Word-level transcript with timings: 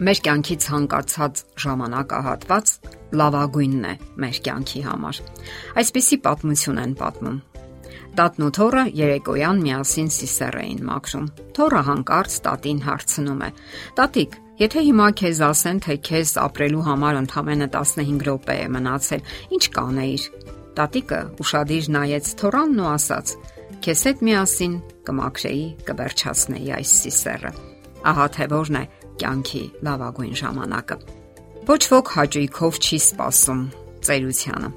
Մեր 0.00 0.20
կյանքից 0.24 0.66
հանկարծած 0.72 1.40
ժամանակահատված 1.60 2.70
լավագույնն 3.20 3.82
է 3.84 3.90
մեր 4.22 4.36
կյանքի 4.46 4.80
համար։ 4.86 5.18
Այսպիսի 5.82 6.16
պատմություն 6.24 6.78
են 6.80 6.94
պատմում։ 7.00 7.34
Տատն 8.16 8.46
ու 8.46 8.52
Թորը 8.56 8.84
երեկոյան 8.96 9.60
միասին 9.66 10.08
սիսեռ 10.16 10.56
էին 10.62 10.80
մաքրում։ 10.88 11.26
Թորը 11.58 11.82
հանկարծ 11.90 12.36
տատին 12.46 12.80
հարցնում 12.86 13.44
է. 13.44 13.50
Տատիկ, 14.00 14.38
եթե 14.62 14.84
հիմա 14.88 15.08
քեզ 15.20 15.42
ասեն, 15.50 15.82
թե 15.84 15.96
քեզ 16.08 16.32
ապրելու 16.48 16.86
համար 16.88 17.20
ընդամենը 17.20 17.68
15 17.76 18.24
րոպե 18.30 18.56
է 18.56 18.70
մնացել, 18.80 19.26
ինչ 19.56 19.64
կանեիր։ 19.76 20.24
Տատիկը 20.80 21.20
ուրախadir 21.44 21.90
նայեց 21.98 22.32
Թորանն 22.40 22.80
ու 22.80 22.88
ասաց. 22.96 23.34
Քեզ 23.84 24.06
հետ 24.08 24.24
միասին 24.30 24.80
կմաքրեի, 25.10 25.66
կվերչացնեի 25.90 26.72
այս 26.80 26.96
սիսեռը։ 27.04 27.52
Ահա 28.10 28.26
թե 28.32 28.46
որն 28.48 28.80
է 28.80 28.84
կյանքի 29.20 29.64
լավագույն 29.86 30.36
ժամանակը։ 30.40 30.96
Ոչ 31.70 31.82
ոք 31.90 32.12
հաճույքով 32.16 32.78
չի 32.80 32.98
սпасում 33.10 33.60
ծերությանը։ 34.06 34.70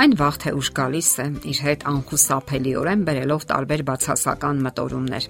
Այն 0.00 0.12
վաղ 0.20 0.36
թե 0.42 0.50
ուշ 0.54 0.68
գալիս 0.78 1.10
է 1.20 1.26
իր 1.50 1.60
հետ 1.66 1.86
անխուսափելիորեն 1.90 3.00
բերելով 3.08 3.46
տարբեր 3.50 3.82
բացասական 3.90 4.60
մտորումներ։ 4.66 5.24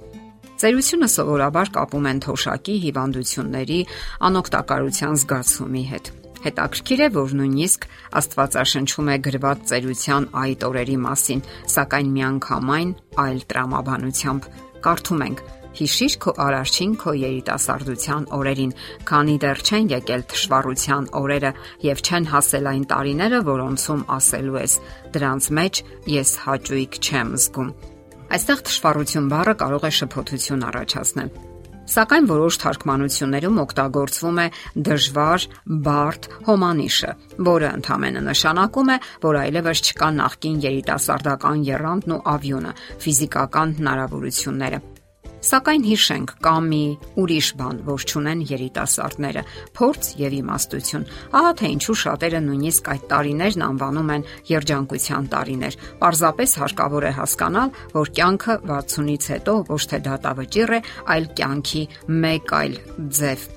Ծերությունը 0.61 1.09
սովորաբար 1.09 1.71
կապում 1.77 2.09
են 2.11 2.19
թոշակի 2.27 2.75
հիվանդությունների 2.85 3.79
անօգտակարության 4.29 5.15
զգացումի 5.21 5.85
հետ։ 5.91 6.11
Հետաքրքիր 6.41 7.01
է, 7.05 7.09
որ 7.17 7.33
նույնիսկ 7.41 7.87
Աստվածաշնչում 8.21 9.09
է 9.13 9.17
գրված 9.27 9.65
ծերության 9.71 10.29
այդ 10.41 10.67
օրերի 10.69 10.99
մասին, 11.05 11.43
սակայն 11.75 12.13
միանգամայն 12.17 12.93
այլ 13.25 13.41
տրամաբանությամբ 13.51 14.49
կարդում 14.87 15.25
ենք 15.29 15.43
Հիշիր 15.79 16.15
քո 16.23 16.33
արարչին 16.45 16.95
քո 16.99 17.13
երիտասարդության 17.21 18.25
օրերին, 18.35 18.73
քանի 19.07 19.37
դեռ 19.45 19.61
չեն 19.63 19.91
եկել 19.93 20.25
թշվառության 20.33 21.05
օրերը 21.21 21.53
եւ 21.87 22.03
չեն 22.07 22.27
հասել 22.33 22.71
այն 22.71 22.85
տարիները, 22.91 23.39
որոնցում 23.51 24.03
ասելու 24.17 24.59
ես. 24.61 24.75
դրանց 25.15 25.45
մեջ 25.61 25.85
ես 26.11 26.31
հաճույք 26.47 26.99
չեմ 27.07 27.31
զգում։ 27.45 27.71
Այստեղ 28.31 28.59
թշվառություն 28.67 29.31
բառը 29.31 29.55
կարող 29.63 29.87
է 29.87 29.93
շփոթություն 30.01 30.67
առաջացնել։ 30.71 31.31
Սակայն 31.91 32.27
որոշ 32.31 32.57
թարգմանություններում 32.63 33.57
օգտագործվում 33.65 34.39
է 34.39 34.45
դժվար, 34.87 35.47
բարդ 35.87 36.29
հոմանիշը, 36.47 37.11
որը 37.51 37.73
ընդհանրապես 37.81 38.27
նշանակում 38.29 38.93
է, 38.95 38.97
որ 39.27 39.41
այլևս 39.41 39.83
չկա 39.91 40.13
նախկին 40.21 40.63
երիտասարդական 40.69 41.67
երանդն 41.67 42.15
ու 42.15 42.23
ավյունը, 42.37 42.79
ֆիզիկական 43.03 43.77
հնարավորությունները։ 43.81 44.83
Սակայն 45.41 45.85
հիշենք, 45.89 46.33
կա 46.45 46.53
մի 46.61 46.81
ուրիշ 47.21 47.47
բան, 47.57 47.79
որ 47.87 48.03
ճունեն 48.11 48.41
երիտասարդները՝ 48.51 49.43
փորձ 49.79 50.09
եւ 50.21 50.35
իմաստություն։ 50.37 51.07
Ահա 51.41 51.53
թե 51.61 51.71
ինչու 51.75 51.97
շատերը 52.01 52.41
նույնիսկ 52.45 52.91
այդ 52.95 53.07
տարիներն 53.13 53.65
անվանում 53.67 54.13
են 54.17 54.27
երջանկության 54.51 55.31
տարիներ։ 55.33 55.79
Պարզապես 56.03 56.57
հարկավոր 56.61 57.07
է 57.09 57.13
հասկանալ, 57.21 57.73
որ 57.97 58.13
կյանքը 58.21 58.59
60-ից 58.69 59.31
հետո 59.33 59.55
ոչ 59.71 59.81
թե 59.95 60.03
դատավճիռ 60.11 60.77
է, 60.77 60.83
այլ 61.17 61.33
կյանքի 61.41 61.83
մեկ 62.21 62.55
այլ 62.61 62.79
ձև 63.21 63.49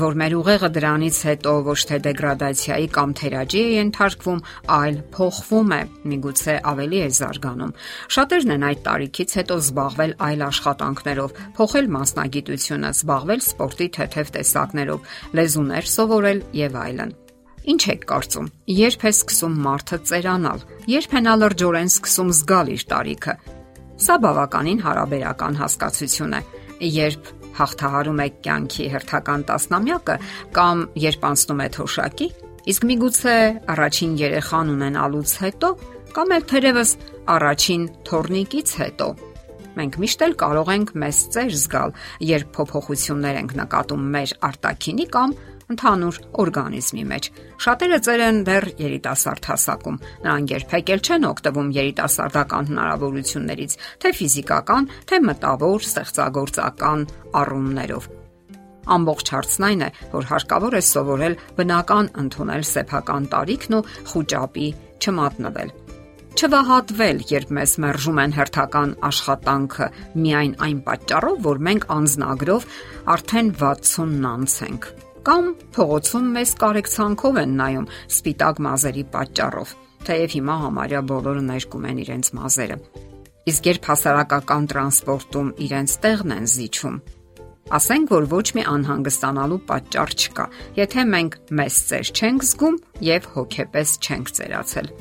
որ 0.00 0.16
մեր 0.20 0.34
ուղեղը 0.36 0.68
դրանից 0.76 1.18
հետո 1.26 1.52
ոչ 1.66 1.76
թե 1.88 1.98
դեգրադացիայի 2.06 2.88
կամ 2.96 3.12
թերաջի 3.20 3.60
է 3.62 3.68
ենթարկվում, 3.76 4.40
այլ 4.76 4.96
փոխվում 5.16 5.74
է, 5.76 5.80
միգուցե 6.12 6.56
ավելի 6.72 7.00
է 7.06 7.08
զարգանում։ 7.18 7.74
Շատերն 8.16 8.54
են 8.56 8.66
այդ 8.70 8.80
տարիքից 8.86 9.36
հետո 9.40 9.58
զբաղվել 9.66 10.16
այլ 10.26 10.44
աշխատանքներով, 10.46 11.36
փոխել 11.56 11.90
մասնագիտությունը, 11.96 12.90
զբաղվել 12.96 13.44
սպորտի 13.46 13.88
թեթև 13.96 14.34
տեսակներով, 14.36 15.14
լեզուներ 15.40 15.90
սովորել 15.96 16.42
եւ 16.66 16.80
այլն։ 16.86 17.16
Ինչ 17.66 17.82
եք 17.96 18.04
կարծում։ 18.06 18.50
Երբ 18.70 19.04
է 19.06 19.10
սկսում 19.16 19.54
մարդը 19.66 19.96
ծերանալ, 20.06 20.60
երբ 20.86 21.14
է 21.18 21.20
նա 21.26 21.32
լրջորեն 21.40 21.90
սկսում 21.90 22.30
զգալ 22.36 22.68
իր 22.76 22.84
տարիքը։ 22.92 23.34
Սա 24.06 24.16
բավականին 24.22 24.82
հարաբերական 24.86 25.58
հասկացություն 25.62 26.36
է, 26.36 26.40
երբ 26.84 27.30
հաղթահարում 27.60 28.22
եք 28.26 28.40
կյանքի 28.46 28.88
հերթական 28.94 29.44
տասնամյակը 29.50 30.16
կամ 30.56 30.82
երբ 31.06 31.26
անցնում 31.30 31.62
է 31.66 31.68
թոշակի, 31.76 32.28
իսկ 32.66 32.86
միգուցե 32.90 33.36
առաջին 33.76 34.16
երեխան 34.22 34.72
ունենալուց 34.76 35.34
հետո 35.46 35.70
կամ 36.16 36.36
էլ 36.36 36.46
թերևս 36.50 36.90
առաջին 37.36 37.82
թորնիկից 38.08 38.76
հետո 38.80 39.08
մենք 39.76 39.98
միշտ 40.00 40.22
էլ 40.26 40.34
կարող 40.40 40.70
ենք 40.72 40.92
մեծ 41.02 41.18
ծեր 41.34 41.50
զգալ, 41.52 41.90
երբ 42.24 42.52
փոփոխություններ 42.56 43.38
ենք 43.42 43.52
նկատում 43.60 44.06
մեր 44.14 44.32
արտաքինի 44.48 45.06
կամ 45.16 45.34
ընդհանուր 45.72 46.18
օրգանիզմի 46.42 47.04
մեջ։ 47.10 47.28
Շատերը 47.64 47.98
ծեր 48.06 48.22
են 48.26 48.38
դեռ 48.46 48.66
երիտասարդ 48.80 49.48
հասակում։ 49.50 49.96
Նրանք 50.26 50.52
երբեք 50.56 50.92
էլ 50.94 51.02
չեն 51.06 51.26
օգտվում 51.30 51.72
երիտասարդական 51.76 52.68
հնարավորություններից, 52.70 53.78
թե 54.02 54.12
ֆիզիկական, 54.20 54.90
թե 55.10 55.20
մտավոր, 55.26 55.88
ստեղծագործական 55.90 57.00
առումներով։ 57.42 58.06
Ամբողջ 58.86 59.32
հարցն 59.34 59.66
այն 59.66 59.82
է, 59.82 59.88
որ 60.12 60.28
հարկավոր 60.30 60.76
է 60.78 60.82
սովորել 60.86 61.34
բնական 61.56 62.12
ընդունել 62.22 62.62
սեփական 62.70 63.26
տարիքն 63.34 63.76
ու 63.80 63.86
խոճապի 64.12 64.68
չմատնվել 65.02 65.74
չվահատվել, 66.36 67.22
երբ 67.32 67.52
մեզ 67.56 67.72
մերժում 67.80 68.18
են 68.20 68.34
հերթական 68.36 68.92
աշխատանքը 69.08 69.88
միայն 70.20 70.52
այն 70.66 70.82
պատճառով, 70.90 71.40
որ 71.48 71.62
մենք 71.70 71.88
անznագրով 71.96 72.68
արդեն 73.16 73.50
60-ն 73.64 74.30
անց 74.34 74.60
ենք 74.68 74.92
կամ 75.26 75.46
փողոցում 75.74 76.26
մեզ 76.36 76.50
կարեկցանքով 76.60 77.38
են 77.40 77.54
նայում 77.58 77.86
սպիտակ 78.14 78.60
մազերի 78.66 79.02
պատճառով, 79.16 79.72
թեև 80.06 80.36
հիմա 80.36 80.56
համարյա 80.62 81.00
բոլորը 81.10 81.42
ներկում 81.48 81.88
են 81.90 82.00
իրենց 82.04 82.30
մազերը։ 82.38 82.76
Իսկ 83.50 83.68
երբ 83.70 83.88
հասարակական 83.90 84.70
տրանսպորտում 84.70 85.50
իրենց 85.66 85.96
տեղն 86.06 86.36
են 86.36 86.48
զիջում, 86.54 86.96
ասենք 87.74 88.14
որ 88.14 88.30
ոչ 88.36 88.46
մի 88.54 88.66
անհանգստանալու 88.70 89.60
պատճառ 89.66 90.14
չկա, 90.14 90.48
եթե 90.78 91.06
մենք 91.10 91.38
մեզ 91.58 91.78
ծեր 91.90 92.10
չենք 92.14 92.46
զգում 92.46 92.80
եւ 93.10 93.30
հոգեպես 93.34 93.98
չենք 94.06 94.34
ծերացել։ 94.38 94.92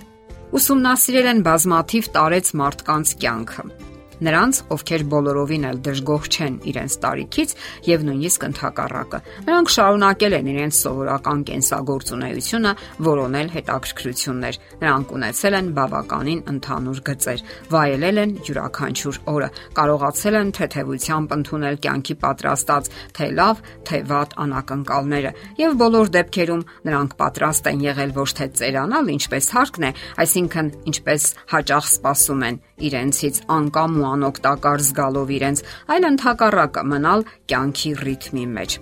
Ուսումնասիրել 0.56 1.34
են 1.36 1.44
բազմաթիվ 1.46 2.13
տարեց 2.18 2.56
մարդկանց 2.66 3.19
կյանքը 3.22 3.84
Նրանց, 4.23 4.59
ովքեր 4.71 5.03
բոլորովին 5.11 5.65
էլ 5.69 5.79
դժգոհ 5.85 6.27
չեն 6.31 6.55
իրենց 6.71 6.93
տարիքից 7.03 7.53
եւ 7.89 8.05
նույնիսկ 8.07 8.45
ընդհակառակը։ 8.47 9.19
Նրանք 9.45 9.71
շարունակել 9.75 10.35
են 10.39 10.47
իրենց 10.55 10.77
սովորական 10.85 11.39
կենսագործունեությունը, 11.49 12.71
որոնել 13.05 13.49
հետաքրքրություններ։ 13.55 14.59
Նրանք 14.85 15.13
ունեցել 15.19 15.57
են 15.59 15.67
բավականին 15.75 16.41
ընդհանուր 16.55 16.99
գծեր, 17.09 17.43
վայելել 17.75 18.21
են 18.23 18.35
յուրաքանչյուր 18.45 19.19
օրը, 19.35 19.49
կարողացել 19.75 20.39
են 20.39 20.53
թեթևությամբ 20.55 21.35
ընդունել 21.35 21.79
կյանքի 21.85 22.15
պատրաստած 22.23 22.89
թե 23.19 23.27
լավ, 23.35 23.63
թե 23.85 23.99
վատ 24.15 24.37
անակնկալները 24.45 25.31
եւ 25.59 25.77
բոլոր 25.81 26.13
դեպքերում 26.15 26.65
նրանք 26.87 27.17
պատրաստ 27.19 27.69
են 27.71 27.83
եղել 27.85 28.15
ոչ 28.15 28.29
թե 28.39 28.47
ծերանալ, 28.59 29.11
ինչպես 29.15 29.51
հարկն 29.55 29.85
է, 29.85 29.91
այսինքն 30.25 30.71
ինչպես 30.91 31.27
հաճախ 31.55 31.91
սպասում 31.95 32.45
են 32.49 32.61
իրենցից 32.88 33.38
անկամ 33.56 34.00
ու 34.02 34.08
անօգտակար 34.12 34.84
զգալով 34.86 35.31
իրենց, 35.36 35.62
այլ 35.96 36.08
ընդհակառակը 36.12 36.84
մնալ 36.91 37.25
կյանքի 37.52 37.91
ռիթմի 38.06 38.46
մեջ։ 38.56 38.80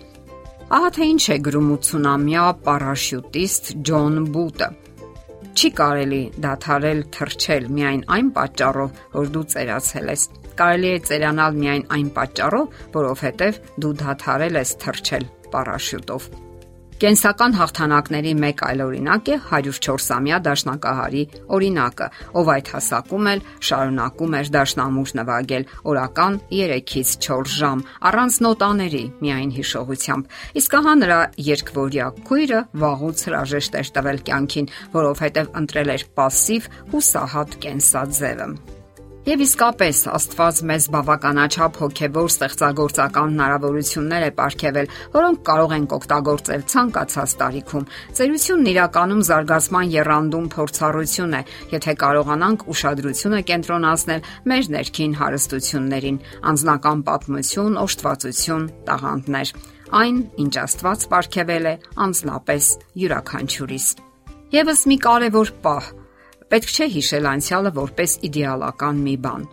Ահա 0.74 0.90
թե 0.96 1.08
ինչ 1.14 1.24
է 1.34 1.38
գրում 1.46 1.68
80-ամյա 1.74 2.46
պարաշյուտիստ 2.66 3.68
Ջոն 3.90 4.16
Բուտը։ 4.34 4.70
Չի 5.54 5.70
կարելի 5.78 6.22
դադարել 6.44 7.02
թռչել 7.14 7.68
միայն 7.78 8.02
այն 8.16 8.32
պատճառով, 8.38 8.96
որ 9.14 9.30
դու 9.36 9.44
ծերացել 9.54 10.10
ես։ 10.14 10.24
Կարելի 10.58 10.90
է 10.94 11.04
ծերանալ 11.10 11.60
միայն 11.62 11.86
այն 11.98 12.10
պատճառով, 12.18 12.80
որովհետև 12.98 13.62
դու 13.86 13.94
դադարել 14.02 14.60
ես 14.64 14.74
թռչել 14.82 15.28
պարաշյուտով։ 15.54 16.28
Կենսական 17.03 17.53
հաղթանակների 17.55 18.31
մեկ 18.43 18.63
այլ 18.67 18.81
օրինակ 18.83 19.29
է 19.31 19.35
104-ամյա 19.39 20.39
դաշնակահարի 20.43 21.21
օրինակը, 21.55 22.07
ով 22.41 22.49
այդ 22.55 22.71
հասակում 22.75 23.29
էլ 23.33 23.43
շարունակում 23.69 24.35
էր 24.39 24.51
դաշնամուր 24.57 25.13
նվագել 25.21 25.67
օրական 25.93 26.39
3-ից 26.51 27.13
4 27.29 27.53
ժամ 27.55 27.85
առանց 28.11 28.39
նոտաների, 28.47 29.05
միայն 29.23 29.53
հիշողությամբ։ 29.59 30.35
Իսկ 30.59 30.75
ահա 30.81 30.95
նրա 31.05 31.21
երկվորյա 31.51 32.09
քույրը 32.27 32.65
վաղուց 32.83 33.23
հրաժեշտ 33.29 33.79
էր 33.79 33.93
տվել 34.01 34.19
կյանքին, 34.27 34.73
որովհետև 34.99 35.55
ընտրել 35.63 35.95
էր 35.95 36.07
пассив 36.19 36.69
հուսահատ 36.91 37.57
կենսաձևը։ 37.63 38.51
Եվ 39.24 39.40
իսկապես 39.40 40.00
Աստված 40.12 40.58
մեզ 40.68 40.86
բավականաչափ 40.92 41.78
հոգևոր 41.80 42.26
ստեղծագործական 42.28 43.30
հնարավորություններ 43.32 44.26
է 44.26 44.28
ապարգևել, 44.34 44.90
որոնք 45.14 45.40
կարող 45.48 45.76
ենք 45.78 45.96
օգտագործել 45.98 46.66
ցանկացած 46.74 47.36
տարիքում։ 47.40 47.88
Ծերությունն 48.20 48.68
իրականում 48.74 49.22
զարգացման 49.30 49.94
երանդում 49.96 50.50
փորձառություն 50.58 51.38
է, 51.40 51.42
եթե 51.72 51.96
կարողանանք 52.04 52.68
ուշադրությունը 52.76 53.42
կենտրոնացնել 53.48 54.28
մեր 54.52 54.70
ներքին 54.76 55.18
հարստություններին, 55.24 56.22
անznական 56.52 57.08
պատմություն, 57.08 57.82
օժտվածություն, 57.88 58.70
տաղանդներ։ 58.92 59.58
այն, 60.04 60.16
ինչ 60.44 60.54
Աստված 60.68 61.08
ապարգևել 61.08 61.66
է 61.72 61.76
անձնապես 62.04 62.72
յուրաքանչյուրիս։ 63.00 63.88
Եվս 64.54 64.88
մի 64.90 64.98
կարևոր 65.08 65.58
պահ 65.64 66.03
պետք 66.54 66.70
չէ 66.70 66.86
հիշել 66.94 67.26
անցյալը 67.26 67.70
որպես 67.74 68.12
իդեալական 68.28 68.98
մի 69.02 69.14
բան։ 69.24 69.46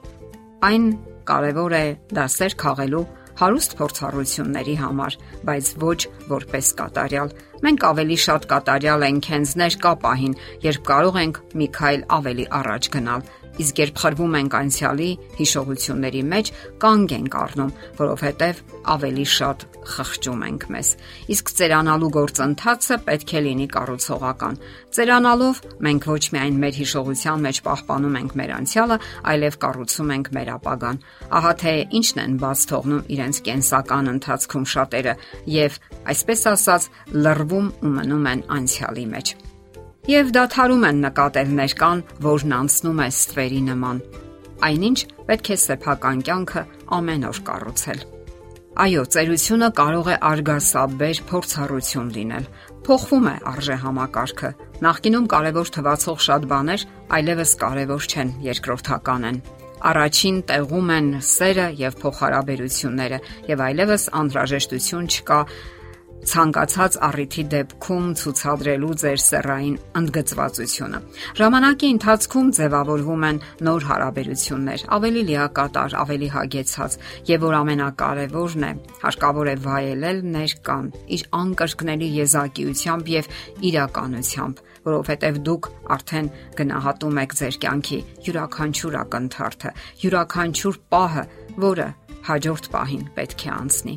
Այն 0.69 0.82
կարևոր 1.31 1.75
է 1.79 1.85
դասեր 2.19 2.56
քաղելու 2.61 3.06
հարուստ 3.41 3.76
փորձառությունների 3.79 4.75
համար, 4.82 5.17
բայց 5.49 5.70
ոչ 5.81 5.99
որպես 6.29 6.73
կատարյալ։ 6.81 7.32
Մենք 7.64 7.87
ավելի 7.88 8.19
շատ 8.25 8.47
կատարյալ 8.52 9.06
ենք 9.08 9.31
հենց 9.32 9.55
ներկա 9.62 9.93
պահին, 10.05 10.35
երբ 10.67 10.85
կարող 10.91 11.19
ենք 11.25 11.41
մի 11.56 11.69
քայլ 11.81 12.05
ավելի 12.20 12.47
առաջ 12.61 12.91
գնալ 12.97 13.25
իսկ 13.61 13.81
երբ 13.81 14.00
խրվում 14.00 14.37
ենք 14.41 14.55
անցյալի 14.61 15.08
հիշողությունների 15.41 16.23
մեջ, 16.31 16.50
կանգ 16.85 17.14
ենք 17.17 17.37
առնում, 17.41 17.73
որովհետև 18.00 18.62
ավելի 18.94 19.26
շատ 19.35 19.64
խղճում 19.91 20.44
ենք 20.47 20.64
մեզ։ 20.75 20.88
Իսկ 21.35 21.52
ծերանալու 21.61 22.11
գործընթացը 22.17 22.99
պետք 23.08 23.35
է 23.35 23.43
լինի 23.47 23.67
կառուցողական։ 23.75 24.58
Ծերանալով 24.97 25.61
մենք 25.87 26.08
ոչ 26.11 26.25
միայն 26.37 26.58
մեր 26.64 26.81
հիշողության 26.81 27.44
մեջ 27.47 27.61
պահպանում 27.67 28.19
ենք 28.20 28.35
մեր 28.41 28.55
անցյալը, 28.61 28.99
այլև 29.35 29.61
կառուցում 29.64 30.14
ենք 30.17 30.32
մեր 30.37 30.52
ապագան։ 30.56 31.02
Ահա 31.41 31.52
թե 31.64 31.76
ինչն 32.00 32.25
են 32.25 32.41
բաց 32.44 32.67
թողնում 32.70 33.06
իրենց 33.17 33.44
կենսական 33.50 34.12
ընթացքում 34.14 34.67
շատերը 34.75 35.14
եւ 35.61 35.79
այսպես 36.14 36.49
ասած 36.55 36.91
լռվում 37.20 37.73
ու 37.81 37.94
մնում 38.00 38.29
են 38.35 38.44
անցյալի 38.61 39.06
մեջ 39.14 39.50
եւ 40.08 40.32
դադարում 40.37 40.87
են 40.88 41.02
նկատել 41.05 41.52
ներկան, 41.61 42.02
որն 42.25 42.55
անցնում 42.61 43.02
է 43.05 43.08
ստվերի 43.11 43.61
նման։ 43.69 44.00
Այնինչ 44.70 44.99
պետք 45.29 45.50
է 45.50 45.56
սեփական 45.64 46.25
կյանքը 46.29 46.62
ամեն 46.97 47.29
օր 47.31 47.41
կառուցել։ 47.50 48.02
Այո, 48.81 49.02
ծերությունը 49.12 49.69
կարող 49.76 50.11
է 50.11 50.17
արգասաբեր 50.31 51.23
փորձառություն 51.31 52.12
լինել։ 52.17 52.44
Փոխվում 52.87 53.26
է 53.31 53.35
արժե 53.50 53.76
համակարգը։ 53.85 54.50
Նախկինում 54.87 55.31
կարևոր 55.35 55.73
թվացող 55.76 56.23
շատ 56.26 56.47
բաներ 56.55 56.85
այլևս 57.19 57.56
կարևոր 57.61 58.06
չեն, 58.11 58.31
երկրորդական 58.47 59.26
են 59.31 59.43
առաջին 59.81 60.41
տեղում 60.49 60.91
են 60.93 61.06
սերը 61.25 61.67
եւ 61.81 61.94
փոխհարաբերությունները 62.02 63.19
եւ 63.49 63.62
այլևս 63.67 64.02
անհրաժեշտություն 64.20 65.06
չկա 65.08 65.38
ցանկացած 66.29 66.97
առիթի 67.07 67.43
դեպքում 67.53 68.07
ցուցադրելու 68.21 68.91
ձեր 69.01 69.21
սեռային 69.25 69.77
ընդգծվածությունը։ 70.01 70.99
Ժամանակի 71.41 71.89
ընթացքում 71.95 72.51
ձևավորվում 72.59 73.25
են 73.31 73.41
նոր 73.69 73.87
հարաբերություններ, 73.91 74.85
ավելի 74.97 75.23
լիակատար, 75.31 75.97
ավելի 76.01 76.29
հագեցած, 76.35 76.99
եւ 77.31 77.47
որ 77.47 77.57
ամենակարևորն 77.61 78.67
է, 78.69 78.73
հարկավոր 79.05 79.51
է 79.51 79.57
վայելել 79.65 80.21
ներկան 80.37 80.93
իր 81.17 81.25
անկրկնելի 81.41 82.11
եզակիությամբ 82.21 83.11
եւ 83.17 83.33
իրականությամբ, 83.71 84.63
որովհետեւ 84.91 85.41
դուք 85.49 85.71
արդեն 85.97 86.31
գնահատում 86.61 87.21
եք 87.25 87.35
ձեր 87.41 87.59
կյանքի 87.65 87.99
յուրաքանչյուր 88.29 89.01
ակնթարթը, 89.01 89.75
յուրաքանչյուր 90.05 90.81
պահը, 90.95 91.27
որը 91.65 91.89
հաջորդ 92.31 92.73
պահին 92.77 93.05
պետք 93.17 93.49
է 93.49 93.53
անցնի։ 93.61 93.97